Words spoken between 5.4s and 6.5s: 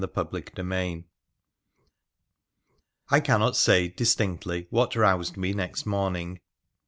next morning.